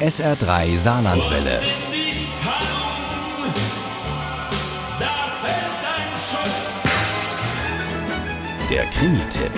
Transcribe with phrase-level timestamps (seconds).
[0.00, 1.60] SR3 Saarlandwelle.
[8.68, 9.52] Der Krimi-Tipp.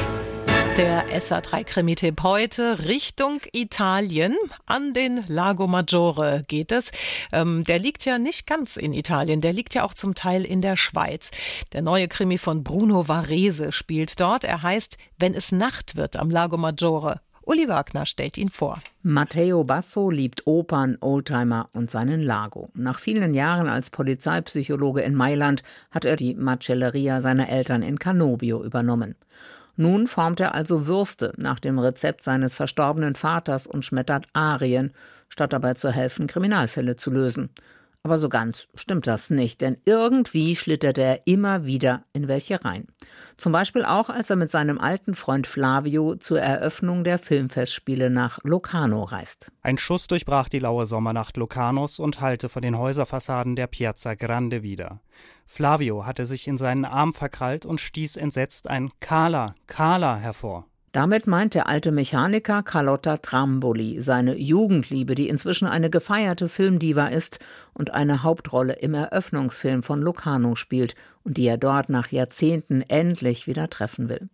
[0.77, 4.37] Der SA3-Krimi-Tipp heute Richtung Italien.
[4.67, 6.91] An den Lago Maggiore geht es.
[7.33, 10.61] Ähm, der liegt ja nicht ganz in Italien, der liegt ja auch zum Teil in
[10.61, 11.31] der Schweiz.
[11.73, 14.45] Der neue Krimi von Bruno Varese spielt dort.
[14.45, 17.23] Er heißt Wenn es Nacht wird am Lago Maggiore.
[17.49, 18.83] Uli Wagner stellt ihn vor.
[19.05, 22.71] Matteo Basso liebt Opern, Oldtimer und seinen Lago.
[22.75, 25.63] Nach vielen Jahren als Polizeipsychologe in Mailand
[25.93, 29.15] hat er die Macelleria seiner Eltern in Canobio übernommen.
[29.77, 34.93] Nun formt er also Würste nach dem Rezept seines verstorbenen Vaters und schmettert Arien,
[35.29, 37.51] statt dabei zu helfen, Kriminalfälle zu lösen.
[38.07, 42.87] Aber so ganz stimmt das nicht, denn irgendwie schlittert er immer wieder in welche rein.
[43.37, 48.39] Zum Beispiel auch, als er mit seinem alten Freund Flavio zur Eröffnung der Filmfestspiele nach
[48.45, 49.51] Locarno reist.
[49.61, 54.63] Ein Schuss durchbrach die laue Sommernacht Locarnos und hallte vor den Häuserfassaden der Piazza Grande
[54.63, 55.01] wieder.
[55.45, 60.69] Flavio hatte sich in seinen Arm verkrallt und stieß entsetzt ein Kala, Kala hervor.
[60.97, 67.39] Damit meint der alte Mechaniker Carlotta Tramboli seine Jugendliebe, die inzwischen eine gefeierte Filmdiva ist
[67.75, 73.47] und eine Hauptrolle im Eröffnungsfilm von Locarno spielt und die er dort nach Jahrzehnten endlich
[73.47, 74.31] wieder treffen will.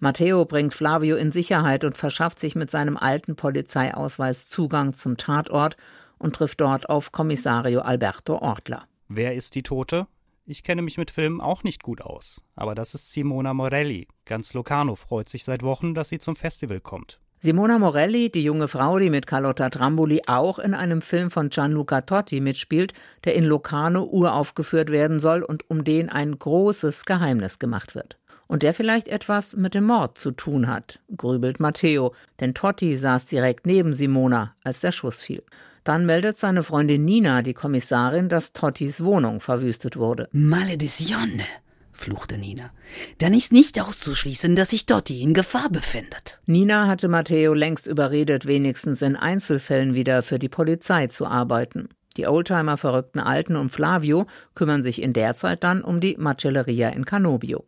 [0.00, 5.76] Matteo bringt Flavio in Sicherheit und verschafft sich mit seinem alten Polizeiausweis Zugang zum Tatort
[6.18, 8.82] und trifft dort auf Kommissario Alberto Ortler.
[9.06, 10.08] Wer ist die Tote?
[10.46, 14.08] Ich kenne mich mit Filmen auch nicht gut aus, aber das ist Simona Morelli.
[14.26, 17.18] Ganz Locarno freut sich seit Wochen, dass sie zum Festival kommt.
[17.40, 22.02] Simona Morelli, die junge Frau, die mit Carlotta Tramboli auch in einem Film von Gianluca
[22.02, 22.92] Totti mitspielt,
[23.24, 28.18] der in Locarno uraufgeführt werden soll und um den ein großes Geheimnis gemacht wird.
[28.54, 33.24] Und der vielleicht etwas mit dem Mord zu tun hat, grübelt Matteo, denn Totti saß
[33.24, 35.42] direkt neben Simona, als der Schuss fiel.
[35.82, 40.28] Dann meldet seine Freundin Nina, die Kommissarin, dass Tottis Wohnung verwüstet wurde.
[40.30, 41.42] Maledizione,
[41.90, 42.70] fluchte Nina.
[43.18, 46.40] Dann ist nicht auszuschließen, dass sich Totti in Gefahr befindet.
[46.46, 51.88] Nina hatte Matteo längst überredet, wenigstens in Einzelfällen wieder für die Polizei zu arbeiten.
[52.16, 57.04] Die Oldtimer-verrückten Alten und Flavio kümmern sich in der Zeit dann um die Macelleria in
[57.04, 57.64] Canobio.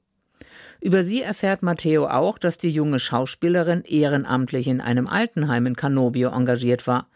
[0.81, 6.31] Über sie erfährt Matteo auch, dass die junge Schauspielerin ehrenamtlich in einem Altenheim in Canobio
[6.31, 7.09] engagiert war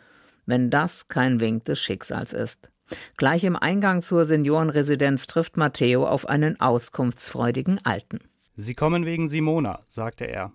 [0.51, 2.71] wenn das kein Wink des Schicksals ist.
[3.17, 8.19] Gleich im Eingang zur Seniorenresidenz trifft Matteo auf einen auskunftsfreudigen Alten.
[8.57, 10.53] Sie kommen wegen Simona, sagte er.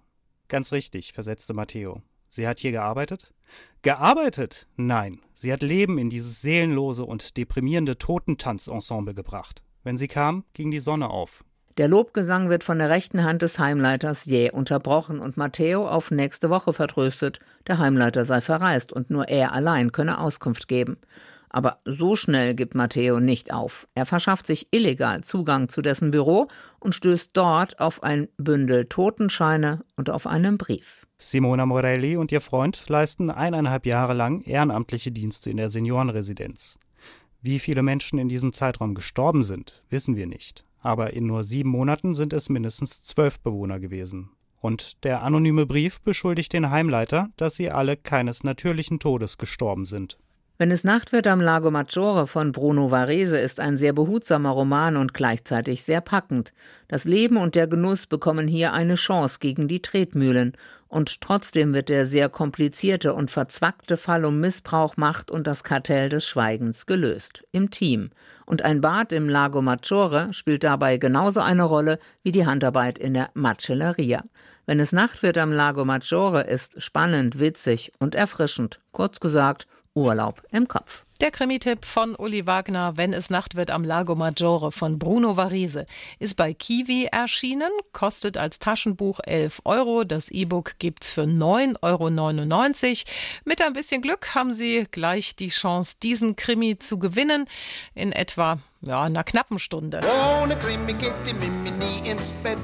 [0.50, 2.02] Ganz richtig, versetzte Matteo.
[2.28, 3.34] Sie hat hier gearbeitet?
[3.82, 4.68] Gearbeitet?
[4.76, 9.64] Nein, sie hat Leben in dieses seelenlose und deprimierende Totentanzensemble gebracht.
[9.84, 11.46] Wenn sie kam, ging die Sonne auf.
[11.78, 16.50] Der Lobgesang wird von der rechten Hand des Heimleiters jäh unterbrochen und Matteo auf nächste
[16.50, 17.40] Woche vertröstet.
[17.68, 20.96] Der Heimleiter sei verreist und nur er allein könne Auskunft geben.
[21.50, 23.90] Aber so schnell gibt Matteo nicht auf.
[23.94, 26.48] Er verschafft sich illegal Zugang zu dessen Büro
[26.80, 31.06] und stößt dort auf ein Bündel Totenscheine und auf einen Brief.
[31.18, 36.78] Simona Morelli und ihr Freund leisten eineinhalb Jahre lang ehrenamtliche Dienste in der Seniorenresidenz.
[37.42, 41.70] Wie viele Menschen in diesem Zeitraum gestorben sind, wissen wir nicht aber in nur sieben
[41.70, 44.30] Monaten sind es mindestens zwölf Bewohner gewesen.
[44.62, 50.18] Und der anonyme Brief beschuldigt den Heimleiter, dass sie alle keines natürlichen Todes gestorben sind.
[50.58, 54.96] Wenn es Nacht wird am Lago Maggiore von Bruno Varese ist ein sehr behutsamer Roman
[54.96, 56.54] und gleichzeitig sehr packend.
[56.88, 60.54] Das Leben und der Genuss bekommen hier eine Chance gegen die Tretmühlen.
[60.96, 66.08] Und trotzdem wird der sehr komplizierte und verzwackte Fall um Missbrauch, Macht und das Kartell
[66.08, 67.44] des Schweigens gelöst.
[67.52, 68.12] Im Team.
[68.46, 73.14] Und ein Bad im Lago Maggiore spielt dabei genauso eine Rolle wie die Handarbeit in
[73.14, 74.24] der Macelleria.
[74.68, 78.80] Wenn es Nacht wird am Lago Maggiore ist spannend, witzig und erfrischend.
[78.94, 81.06] Kurz gesagt, Urlaub im Kopf.
[81.22, 85.86] Der Krimi-Tipp von Uli Wagner, wenn es Nacht wird am Lago Maggiore von Bruno Varese,
[86.20, 90.04] ist bei Kiwi erschienen, kostet als Taschenbuch 11 Euro.
[90.04, 93.10] Das E-Book gibt's für 9,99 Euro.
[93.46, 97.48] Mit ein bisschen Glück haben Sie gleich die Chance, diesen Krimi zu gewinnen
[97.94, 100.02] in etwa ja, einer knappen Stunde.
[100.42, 102.60] Ohne Krimi geht die Mimi nie ins Bett.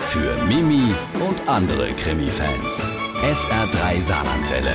[0.00, 0.92] Für Mimi
[1.24, 2.82] und andere Krimi-Fans.
[3.22, 4.74] SR3 Saarlandwelle.